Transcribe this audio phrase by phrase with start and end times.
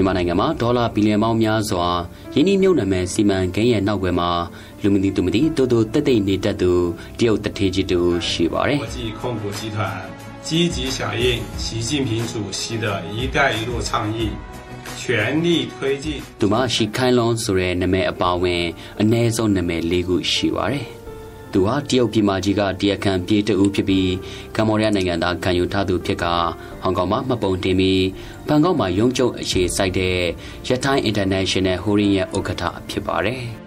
[0.00, 1.88] န်မာနိုင်ငံမှာဒေါ်လာဘီလီယံပေါင်းများစွာ
[2.34, 4.30] ယင်းနှမြုပ်နှံမဲ့စီမံကိန်းရဲ့နောက်ွယ်မှာ
[4.82, 6.72] လူမသိသူမသိတိုးတိုးတက်တိတ်နေတတ်သူ
[7.18, 9.76] တရုတ်တထေးကြီးတူရှိပါတယ်国际控股集团
[10.46, 11.24] 积极响应
[11.62, 12.84] 习近平主席的
[13.16, 14.18] 一带一路倡议
[15.00, 16.06] 全力推进
[16.40, 18.64] သူမှာရှီခိုင်လွန်ဆိုတဲ့နာမည်အပါဝင်
[19.00, 20.84] အ ਨੇ ဆုံးနာမည်၄ခုရှိပါတယ်
[21.53, 24.11] သူဟာတရုတ်ပြည်မကြီးကတရားခံပြေးတူဖြစ်ပြီး
[24.55, 26.25] ကမ္ဘောဒီးယားနိုင်ငံသားခံယူထားသူဖြစ်က
[26.81, 28.03] ဟောင်ကောင်မှာမှတ်ပုံတင်ပြီး
[28.47, 30.17] ဘန်ကောက်မှာရုံးချုပ်အခြေစိုက်တဲ့
[30.67, 33.43] ရထိုင်း International Holding ရဲ့ဥက္ကဋ္ဌဖြစ်ပါတယ်။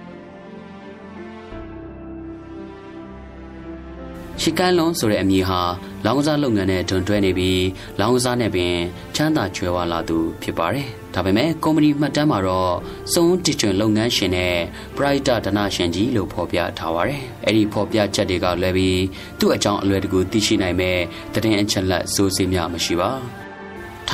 [4.46, 5.60] ရှီကန်လွန်ဆိုတဲ့အမည်ဟာ
[6.04, 7.64] လောင်းကစားလုပ်ငန်းနဲ့တွန်တွဲနေပြီး
[8.00, 8.74] လောင်းကစားနဲ့ပင်
[9.14, 12.74] ချမ်းသာကြွယ်ဝလာသူဖြစ်ပါတယ်။ဒါပေမဲ့ကုမ္ပဏီမှတ်တမ်းမှာတော့
[13.12, 14.56] စုံတီချွန်လုပ်ငန်းရှင်နဲ့
[14.96, 19.02] ပရိုက်တာဒနာရှင်ကြီးလို့ဖော်ပြထားပါတယ်။အဲ့ဒီဖော်ပြချက်တွေကလွယ်ပြီး
[19.38, 20.98] သူ့အကြောင်းအလွယ်တကူသိရှိနိုင်မဲ့
[21.32, 23.12] တည်င်းအချက်လက်စိုးစိများမရှိပါ။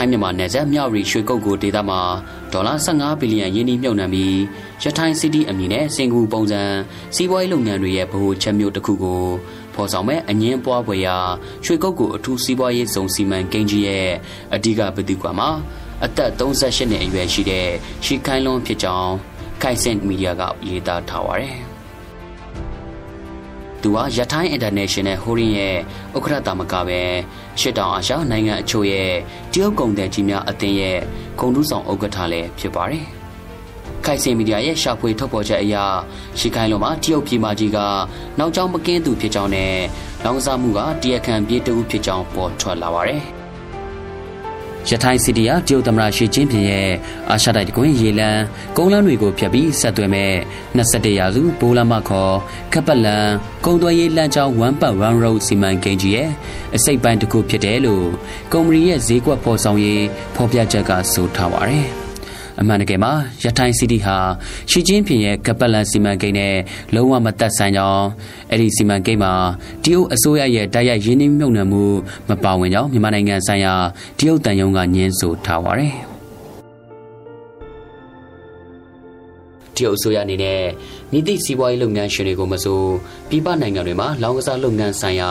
[0.00, 2.00] ထိုင်းမြန်မာနယ်စပ်မြောက်ရီရွှေကုတ်ကိုဒေသမှာ
[2.52, 4.36] ဒေါ်လာ15ဘီလီယံယင်းနှိမ့်မြုပ်နှံပြီး
[4.82, 6.62] ရထိုင်းစီးတီးအမည်နဲ့စင်ကူပုံစံ
[7.14, 9.22] စီးပွားရေးလုပ်ငန်းတွေရဲ့ဗဟိုချက်မျိုးတစ်ခုကို
[9.74, 11.16] ဖော်ဆောင်မဲ့အငင်းပွားပွဲရာ
[11.64, 14.08] ရွှေကုတ်ကိုအထူးစီးပွားရေးစုံစီမံကိန်းကြီးရဲ့
[14.54, 15.50] အဓိကပတိကွာမှာ
[16.04, 17.68] အသက်38နှစ်အရွယ်ရှိတဲ့
[18.04, 19.12] ရှီခိုင်လွန်ဖြစ်ကြောင်း
[19.62, 21.58] ခိုင်စင်မီဒီယာကရေးသားထားပါတယ်။
[23.82, 25.76] သူဟာရထိုင်း International Holding ရဲ့
[26.16, 27.00] ဥက္ကဋ္ဌတာမကပဲ
[27.60, 29.12] ရှစ်တောင်အာရှနိုင်ငံအချို့ရဲ့
[29.52, 30.98] တရုတ်ကုန်သည်ကြီးများအသင်းရဲ့
[31.38, 33.06] ဂုဏ်ထူးဆောင်ဥက္ကဋ္ဌလည်းဖြစ်ပါတယ်။
[34.04, 35.76] ခိုင်စင်မီဒီယာရဲ့ရှာဖွေထုတ်ဖော်ချက်အရ
[36.38, 37.78] ရှီခိုင်လုံးမှာတရုတ်ပြည်မကြီးက
[38.38, 39.74] နောက်ကျောင်းမကင်းသူဖြစ်ကြောင်းနဲ့
[40.24, 43.22] လောင်စာမှုကတရားခံပြေးတူဖြစ်ကြောင်းပေါ်ထွက်လာပါတယ်
[44.88, 46.90] ရထိုင်းစီတီယာတရုတ်သမ္မတရှီကျင်းပြင်ရဲ့
[47.30, 48.42] အာရှတိုက်တကွင်းရေလန်း
[48.76, 50.32] ကုန်းလန်းတွေကိုဖျက်ပြီးဆက်သွယ်မဲ့
[50.76, 52.34] 21ရာစုဘိုးလမခေါ်
[52.72, 53.26] ခပ်ပလန်
[53.64, 56.30] ကုန်းသွယ်ရေးလမ်းကြောင်း1 but 1 road စီမံကိန်းကြီးရဲ့
[56.76, 58.06] အစိတ်ပိုင်းတစ်ခုဖြစ်တယ်လို့
[58.52, 61.88] ကုမ္ပဏီရဲ့ဈေးကွက်ဖော်ဆောင်ရေးဖော်ပြချက်ကဆိုထားပါတယ်။
[62.60, 63.12] အမှန်တကယ်မှာ
[63.44, 64.16] ရထိုင်းစီတီဟာ
[64.70, 66.56] ရှီကျင်းပြင်ရဲ့ကပလန်စီမံကိန်းနဲ့
[66.94, 68.06] လုံးဝမသက်ဆိုင်ကြောင်း
[68.50, 69.32] အဲ့ဒီစီမံကိန်းမှာ
[69.84, 71.84] တရုတ်အစိုးရရဲ့တိုက်ရိုက်ရင်းနှီးမြှုပ်နှံမှု
[72.28, 73.74] မပါဝင်ကြောင်းမြန်မာနိုင်ငံဆိုင်ရာ
[74.18, 75.94] တရုတ်တန်ယုံကညင်းဆိုထားပါတယ်
[79.76, 80.60] တရုတ်အစိုးရအနေနဲ့
[81.12, 82.80] မြစ်တိစီးပွားရေးလုပ်ငန်းရှင်တွေကိုမဆို
[83.28, 85.30] ပြည်ပနိုင်ငံတွေမှာလောင်ကစားလုပ်ငန်းဆိုင်ရာ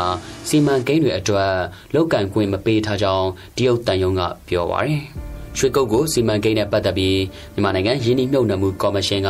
[0.49, 1.53] စီမံကိန်းတွေအတွက်
[1.93, 3.27] လောက်ကန်ခွင့်မပေးထားကြောင်း
[3.57, 5.03] တရုတ်တန်ယုံကပြောပါတယ်။
[5.59, 7.19] ရွှေကုတ်ကိုစီမံကိန်းနဲ့ပတ်သက်ပြီး
[7.53, 9.29] မြန်မာနိုင်ငံရင်းနှီးမြှုပ်နှံမှုကော်မရှင်က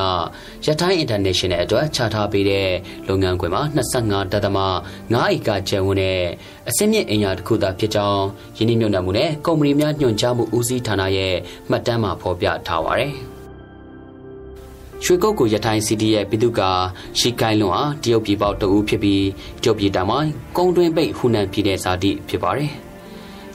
[0.66, 2.70] ရထိုင်း International အတွက်ချထားပေးတဲ့
[3.08, 3.64] လုပ်ငန်းခွင်မှာ
[3.96, 4.58] 25ဒသမ
[5.06, 6.22] 9ဧကကျယ်ဝန်းတဲ့
[6.70, 8.26] အစင်းမြင့်အင်အားတစ်ခုသာဖြစ်ကြောင်း
[8.58, 11.36] ရင်းနှီးမြှုပ်နှံမှုနဲ့ကုမ္ပဏီများညွှန်ကြားမှုဦးစီးဌာနရဲ့
[11.70, 13.14] မှတ်တမ်းမှာဖော်ပြထားပါတယ်။
[15.04, 16.62] ရွှေကုတ်ကိုရထိုင်းစီတီရဲ့ပြည်သူက
[17.20, 19.26] ရှီကိုင်းလွန်အားတရုတ်ပြည်ပေါတအူးဖြစ်ပြီး
[19.64, 22.74] တရုတ်ပြည်တောင်ပိုင်းကုန်းတွင်းပိတ်ဟူနန်ပြည်နယ်ဇာတိဖြစ်ပါတယ်။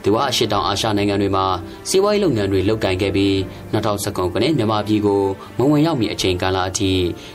[0.04, 1.44] သူဟာရှစ်တောင်အာရှနိုင်ငံတွေမှာ
[1.88, 3.34] စီးပွားရေးလုပ်ငန်းတွေလုပ်ကိုင်ခဲ့ပြီး
[3.72, 5.22] 2019ခုနှစ်မြန်မာပြည်ကို
[5.58, 6.90] မဝင်ရောက်မီအချိန်ကာလအထိ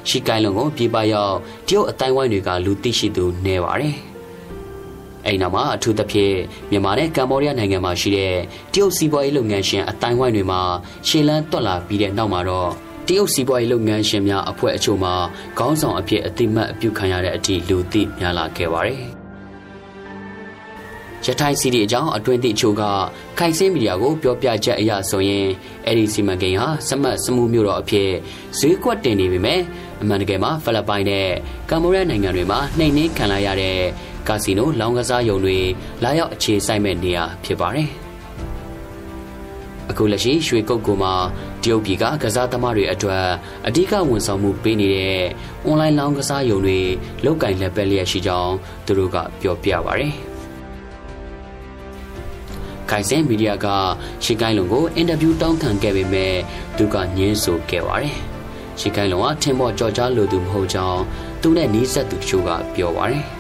[0.09, 1.35] ရှီကိုင်လွန်ကိုပြည်ပရောက်
[1.67, 3.95] တရုတ်အတိုင်းဝိုင်းတွေကလူသိရှိသူနေပါတယ်။
[5.25, 6.35] အဲ့နောက်မှာအထူးသဖြင့်
[6.71, 8.33] မြန်မာနဲ့ကမ္ဘောဒီးယားနိုင်ငံမှာရှိတဲ့
[8.73, 10.61] တရုတ်စီးပွားရေးလုပ်ငန်းရှင်အတိုင်းဝိုင်းတွေမှာ
[11.07, 12.69] ရှေ့လန်းတွက်လာပြီးတဲ့နောက်မှာတော့
[13.07, 15.13] တရုတ်စီးပွားရေးလုပ်ငန်းရှင်များအဖွဲ့အချို့မှာ
[15.57, 19.03] ခေါင်းဆောင်အဖြစ်အတိမတ်အပြုခံရတဲ့အထိလူသိများလာခဲ့ပါတယ်။
[21.25, 22.83] ရထိုင်စီဒီအကြောင်းအတွင်းသည့်အချို့က
[23.37, 25.45] ခိုင်စင်းမီဒီယာကိုပြောပြချက်အရဆိုရင်
[25.85, 28.09] အဲ့ဒီစီမံကိန်းဟာစမတ်စမှုမျိုးတော်အဖြစ်
[28.59, 29.59] ဈေးကွက်တင်နေပေမဲ့
[30.01, 31.27] အမှန်တကယ်မှာဖိလစ်ပိုင်နဲ့
[31.69, 33.77] ကမ္ဘောဒီးယားနိုင်ငံတွေမှာနှိမ်နှင်းခံလိုက်ရတဲ့
[34.27, 35.57] ကာစီနိုလောင်းကစားရုံတွေ
[36.03, 37.89] လာရောက်အခြေစိုက်မဲ့နေရာဖြစ်ပါတယ်
[39.89, 41.13] အခုလက်ရှိရွှေကုတ်ကူမှာ
[41.63, 43.25] တရုတ်ပြည်ကကစားသမားတွေအတွက်
[43.67, 45.21] အဓိကဝန်ဆောင်မှုပေးနေတဲ့
[45.65, 46.79] အွန်လိုင်းလောင်းကစားရုံတွေ
[47.25, 48.53] လောက်ကင်လက်ပဲလျက်ရှိကြောင်း
[48.85, 50.28] သူတို့ကပြောပြပါဗျာ
[52.89, 53.67] ခိုင်စင်မီဒီယာက
[54.23, 56.35] ရှီကိုင်းလုံကိုအင်တာဗျူးတောင်းခံခဲ့ပေမဲ့
[56.77, 58.15] သူကညင်းဆိုခဲ့ပါတယ်။
[58.79, 61.01] ရှီကိုင်းလုံကထင်ပေါ်ကြော်ကြားလိုသူမဟုတ်ကြောင်း
[61.41, 63.25] သူနဲ့နီးစပ်သူတချို့ကပြောပါတယ်။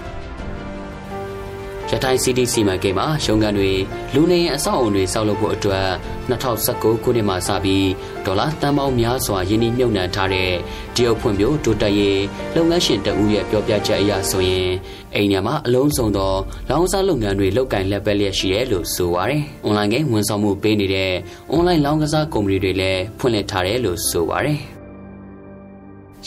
[1.91, 3.71] ရထိုင် CDC မှာကိမှာရုံးကန်တွေ
[4.13, 5.87] လူနေအဆောက်အုံတွေဆောက်လုပ်ဖို့အတွက်
[6.29, 7.87] 2019ခုနှစ်မှာစပြီး
[8.25, 10.51] ဒေါ်လာတန်ပေါင်းများစွာယင်းနှိမ့်မြုပ်နှံထားတဲ့
[10.95, 12.21] တရုတ်ဖွံ့ဖြိုးတိုးတက်ရေး
[12.55, 14.69] လုပ်ငန်းရှင်တဦးရဲ့ပြောပြချက်အရဆိုရင်
[15.15, 16.33] အိမ်ညမှာအလုံးစုံသော
[16.69, 21.11] လောင်စာလုပ်ငန်းတွေလုပ်ကင်လက်ပဲလျက်ရှိတယ်လို့ဆိုပါတယ်။ online ကဝန်ဆောင်မှုပေးနေတဲ့
[21.53, 24.59] online လောင်ကစားကုမ္ပဏီတွေလည်းဖွင့်လှစ်ထားတယ်လို့ဆိုပါတယ်။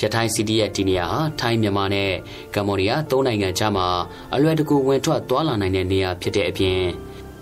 [0.00, 2.10] ရထိုင်းစီတီရဲ့ဒီနေရာဟာထိုင်းမြန်မာနဲ့
[2.54, 3.86] ကမ္ဘောဒီးယားသုံးနိုင်ငံကြားမှာ
[4.34, 6.80] အလွယ်တကူဝင်ထွက်သွားလာနိုင်တဲ့နေရာဖြစ်တဲ့အပြင်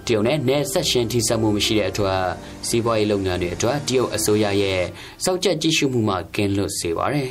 [0.07, 2.23] တရုတ်နဲ့နယ်ဆက်ရှင်ထိစပ်မှုမရှိတဲ့အတွက်
[2.69, 4.81] စီးပွားရေးလုပ်ငန်းတွေအတွက်တရုတ်အစိုးရရဲ့
[5.25, 7.31] စောက်ချက်ကြည့်ရှုမှုမှကင်းလွတ်စေပါတယ်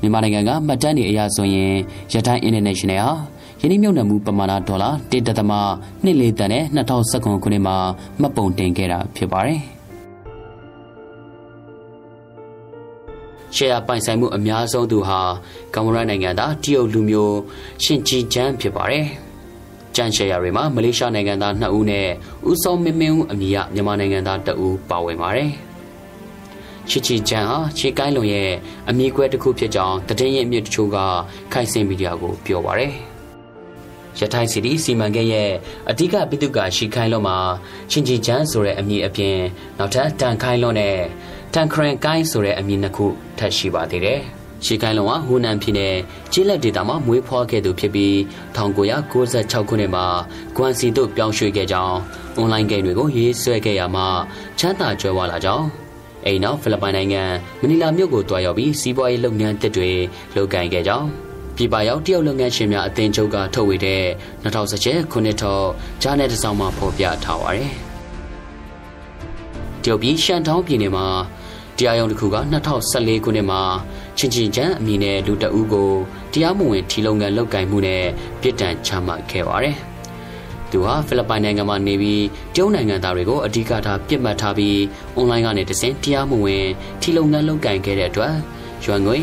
[0.00, 1.74] မြန်မာနိုင်ငံကမှတ်တမ်းတွေအရဆိုရင်
[2.12, 3.12] ရထိုင်း International ဟာ
[3.60, 7.76] ယင်းနှမြုပ်နှံမှုပမာဏဒေါ်လာ1.24တန်နဲ့2019ခုနှစ်မှာ
[8.20, 9.60] မှတ်ပုံတင်ခဲ့တာဖြစ်ပါတယ်။
[13.56, 15.20] ရှယ်ယာပိုင်ဆိုင်မှုအများဆုံးသူဟာ
[15.74, 17.38] ကမ္ဘောဒီနိုင်ငံသားတရုတ်လူမျိုး
[17.82, 19.06] ရှင်ဂျီဂျန်ဖြစ်ပါတယ်။
[19.94, 22.08] ကျန်ရှယ်ယာတွေမှာမလေးရှားနိုင်ငံသား2ဦးနဲ့
[22.50, 25.50] ဦးစောမင်းမင်းဦးအမည်ရမြန်မာနိုင်ငံသား2ဦးပါဝင်ပါတယ်။
[26.88, 28.50] ချီချီဂျန်ဟာခြေကိုင်းလုံရဲ့
[28.88, 30.96] အမည်ကွဲတစ်ခုဖြစ်ကြောင်းတည်င်းရဲ့အမြင့်တချို့က
[31.52, 32.92] ခိုင်စင်မီဒီယာကိုပြောပါတယ်။
[34.18, 35.50] ရထိုင်းစီတီစီမံကိန်းရဲ့
[35.90, 37.36] အဓိကပိတုကရှိခိုင်းလုံးမှာ
[37.90, 39.38] ချင်းချီချန်းဆိုတဲ့အမည်အပြင်
[39.78, 40.96] နောက်ထပ်တန်ခိုင်းလုံးနဲ့
[41.56, 43.06] တန်ခရန်ကိုင်းဆိုတဲ့အမည်နှစ်ခု
[43.38, 44.20] ထပ်ရှိပါသေးတယ်။
[44.64, 45.94] ရှီကိုင်းလုံးကဟူနန်ပြည်နယ်
[46.32, 48.14] ကျေးလက်ဒေသမှာမွေးဖွားခဲ့သူဖြစ်ပြီး
[48.56, 50.06] 1996ခုနှစ်မှာ
[50.56, 51.98] ဂွမ်စီတို့ပြောင်းရွှေ့ခဲ့ကြောင်း
[52.36, 54.06] အွန်လိုင်းဂိမ်းတွေကိုရေးဆွဲခဲ့ရမှာ
[54.58, 55.66] ချမ်းသာကြွယ်ဝလာကြောင်း
[56.26, 57.22] အိမ်နောက်ဖိလစ်ပိုင်နိုင်ငံ
[57.60, 59.90] မနီလာမြို့ကိုတွားရောက်ပြီးစီးပွားရေးလုပ်ငန်းတစ်တွေ
[60.36, 61.08] လုပ်ကိုင်ခဲ့ကြောင်း
[61.56, 64.02] ပြည်ပရောက်တရုတ်လုပ်ငန်းရှင်များအသင်းချုပ်ကထုတ်ဝေတဲ့
[64.42, 65.66] 2017ခုနှစ်ထုတ်
[66.02, 67.72] ဂျာနယ်တစ်စောင်မှာဖော်ပြထားပါတယ်။
[69.82, 71.06] တရုတ်ပြည်ရှန်တောင်းပြည်နယ်မှာ
[71.78, 72.36] တရားရုံးတစ်ခုက
[72.82, 73.62] 2014ခုနှစ်မှာ
[74.18, 75.90] ချင်းချင်းချမ်းအမည်နဲ့လူတအူးကို
[76.32, 78.04] တရားမဝင်ထီလုံကန်လုပ်ကင်မှုနဲ့
[78.40, 79.76] ပြစ်ဒဏ်ချမှတ်ခဲ့ပါတယ်။
[80.70, 82.24] သူဟာဖိလစ်ပိုင်နိုင်ငံမှာနေပြီး
[82.54, 84.78] တရုတ်နိုင်ငံသားတွေကိုအဓိကထားပြစ်မှတ်ထားပြီး
[85.16, 86.66] အွန်လိုင်းကနေတဆင့်တရားမဝင်
[87.00, 88.34] ထီလုံကန်လုပ်ကင်ခဲ့တဲ့အတွက်
[88.84, 89.16] ရွှန်ငွေ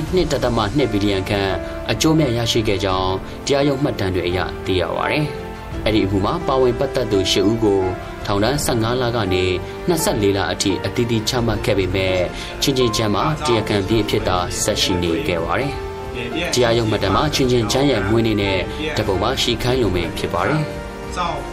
[0.44, 1.51] 1.2ဘီလီယံခန့်
[1.92, 3.13] အကျိုးမဲ့ရရှိခဲ့ကြောင်း
[3.45, 5.27] တရားရုံးမှတ်တမ်းတွေအရသိရပါတယ်။
[5.85, 7.83] အဲ့ဒီအမှုမှာပါဝင်ပတ်သက်သူ၈ဦးကို
[8.27, 9.44] ထောင်ဒဏ်15လကနေ
[9.88, 12.17] 24လအထိအသီးသီးချမှတ်ခဲ့ပေမဲ့
[12.62, 15.73] ချင်းချင်းချမ်းမှာတရားခံပြေးဖြစ်တာဆက်ရှိနေခဲ့ပါတယ်။
[16.55, 18.59] တရားရုံးမှတ်တမ်းမှာချင်းချင်းချမ်းရဲ့မွေးနေ့နဲ့
[18.97, 20.62] တပုံမှာရှီခိုင်းလုံမင်းဖြစ်ပါတယ်။
[21.17, 21.49] 赵福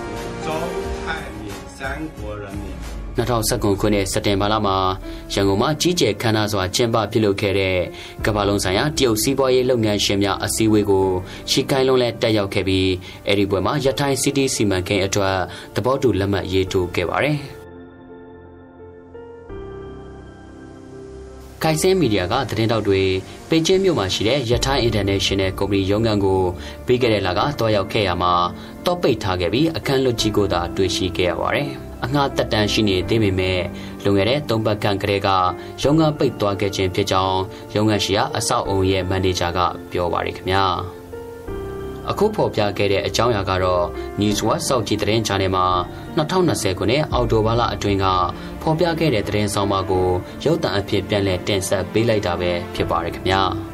[0.45, 0.47] 州
[1.05, 1.07] 泰
[1.39, 1.43] 闽
[1.77, 1.79] 三
[2.17, 2.66] 国人民
[3.18, 4.76] 2019ခုနှစ်စက်တင်ဘာလမှာ
[5.32, 7.76] ရန်ကုန်မှာကြီးကျယ်ခမ်းနားစွာကျင်းပပြုလုပ်ခဲ့တဲ့
[8.24, 11.06] ကမ္ဘာလုံးဆိုင်ရာတရုတ်စီးပွားရေးလုပ်ငန်းရှင်များအစည်းအဝေးကို
[11.50, 12.88] ရှီကိုင်းလုံးလဲတက်ရောက်ခဲ့ပြီး
[13.28, 15.36] အဲဒီပွဲမှာရထိုင်းစီးတီးစီမံကိန်းအတွက်
[15.74, 17.38] သဘောတူလက်မှတ်ရေးထိုးခဲ့ပါတယ်။
[21.62, 23.02] ကိုင်စင်းမီဒီယာကသတင်းတောက်တွေ
[23.48, 26.40] ပေကျင်းမြို့မှာရှိတဲ့ရထိုင်း International ကုမ္ပဏီရုံးခန်းကို
[26.86, 28.32] ပြီးခဲ့တဲ့လကတွားရောက်ခဲ့ရမှာ
[28.84, 31.70] တောပိတ်ထားခဲ့ပြီးအခန်းလွတ်ကြီးကိုသာတွေ့ရှိခဲ့ရပါတယ်။
[32.04, 33.60] အငှားတက်တန်းရှိနေသေးပေမဲ့
[34.04, 35.28] လွန်ခဲ့တဲ့၃ပတ်ခန့်ကလေးက
[35.82, 37.40] ရုံးခန်းပိတ်သွားခဲ့ခြင်းဖြစ်ကြောင်း
[37.74, 39.58] ရုံးခန်းရှိရာအဆောက်အုံရဲ့မန်နေဂျာက
[39.92, 40.64] ပြောပါရခင်ဗျာ
[42.10, 43.84] အခုဖော်ပြခဲ့တဲ့အကြောင်းအရာကတော့
[44.20, 45.66] News Watch စောက်ကြည့်သတင်းချာနယ်မှာ
[46.18, 48.06] 2020ခုနှစ်အောက်တိုဘာလအတွင်းက
[48.62, 50.08] ဖော်ပြခဲ့တဲ့သတင်းဆောင်ပါကို
[50.44, 53.42] ရုပ်သံအဖြစ်ပြန်လည်တင်ဆက်ပေးလိုက်တာပဲဖြစ်ပါရခင်ဗျာ။